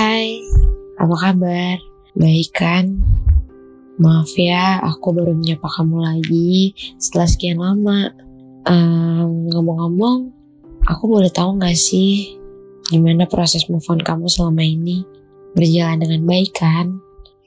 [0.00, 0.40] Hai,
[0.96, 1.76] apa kabar?
[2.16, 3.04] Baik kan?
[4.00, 8.08] Maaf ya, aku baru menyapa kamu lagi setelah sekian lama.
[8.64, 10.32] Um, ngomong-ngomong,
[10.88, 12.32] aku boleh tahu gak sih
[12.88, 15.04] gimana proses move on kamu selama ini?
[15.52, 16.96] Berjalan dengan baik kan?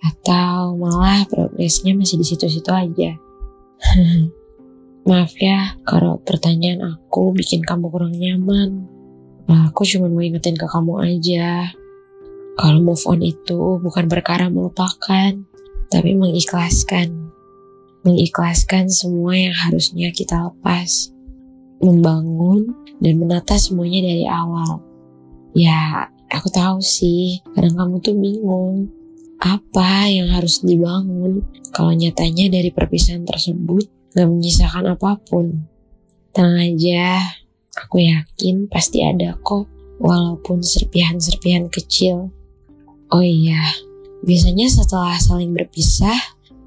[0.05, 3.17] Atau malah progresnya masih di situ-situ aja?
[5.09, 8.85] Maaf ya, kalau pertanyaan aku bikin kamu kurang nyaman.
[9.49, 11.81] Nah, aku cuma mau ingetin ke kamu aja.
[12.53, 15.33] Kalau move on itu bukan perkara melupakan,
[15.89, 17.33] tapi mengikhlaskan.
[18.05, 21.09] Mengikhlaskan semua yang harusnya kita lepas.
[21.81, 24.85] Membangun dan menata semuanya dari awal.
[25.57, 28.89] Ya, aku tahu sih, kadang kamu tuh bingung.
[29.41, 35.65] Apa yang harus dibangun kalau nyatanya dari perpisahan tersebut gak menyisakan apa pun.
[36.33, 37.17] Tenang aja,
[37.77, 39.65] aku yakin pasti ada kok,
[39.97, 42.29] walaupun serpihan-serpihan kecil.
[43.13, 43.61] Oh iya,
[44.23, 46.15] Biasanya setelah saling berpisah,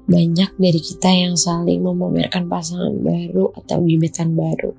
[0.05, 4.77] banyak dari kita yang saling memamerkan pasangan baru atau gebetan baru.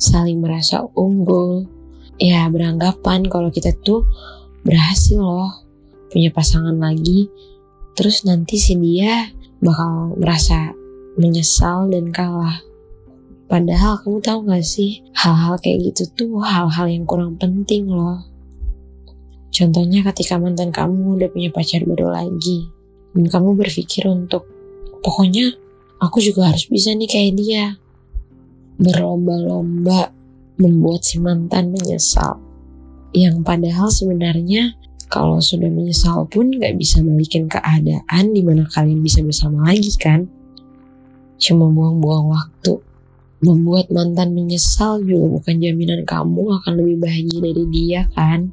[0.00, 1.68] Saling merasa unggul,
[2.16, 4.08] ya beranggapan kalau kita tuh
[4.64, 5.52] berhasil loh
[6.08, 7.28] punya pasangan lagi,
[7.92, 9.28] terus nanti si dia
[9.60, 10.72] bakal merasa
[11.20, 12.56] menyesal dan kalah.
[13.52, 18.24] Padahal kamu tahu gak sih, hal-hal kayak gitu tuh hal-hal yang kurang penting loh.
[19.56, 22.68] Contohnya ketika mantan kamu udah punya pacar baru lagi.
[23.16, 24.44] Dan kamu berpikir untuk,
[25.00, 25.56] pokoknya
[25.96, 27.64] aku juga harus bisa nih kayak dia.
[28.76, 30.12] Berlomba-lomba
[30.60, 32.36] membuat si mantan menyesal.
[33.16, 34.76] Yang padahal sebenarnya
[35.08, 40.28] kalau sudah menyesal pun gak bisa balikin keadaan di mana kalian bisa bersama lagi kan.
[41.40, 42.84] Cuma buang-buang waktu.
[43.40, 48.52] Membuat mantan menyesal juga bukan jaminan kamu akan lebih bahagia dari dia kan.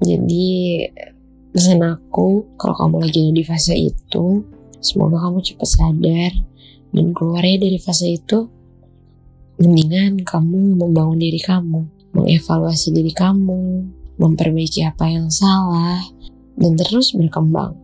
[0.00, 0.48] Jadi
[1.54, 4.42] pesan aku kalau kamu lagi ada di fase itu,
[4.82, 6.32] semoga kamu cepat sadar
[6.90, 8.50] dan keluarnya dari fase itu.
[9.60, 11.84] Mendingan kamu membangun diri kamu,
[12.16, 13.84] mengevaluasi diri kamu,
[14.16, 16.00] memperbaiki apa yang salah,
[16.56, 17.76] dan terus berkembang.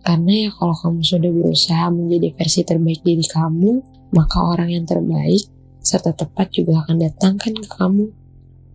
[0.00, 3.84] Karena ya kalau kamu sudah berusaha menjadi versi terbaik diri kamu,
[4.16, 5.44] maka orang yang terbaik
[5.84, 8.08] serta tepat juga akan datangkan ke kamu.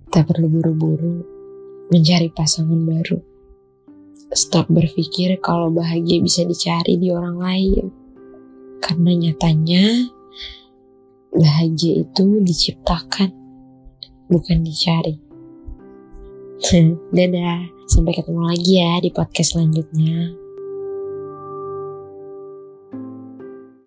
[0.09, 1.25] Tak perlu buru-buru,
[1.89, 3.19] mencari pasangan baru.
[4.29, 7.85] Stop berpikir kalau bahagia bisa dicari di orang lain.
[8.79, 9.85] Karena nyatanya
[11.33, 13.29] bahagia itu diciptakan,
[14.29, 15.17] bukan dicari.
[17.15, 20.48] Dadah, sampai ketemu lagi ya di podcast selanjutnya.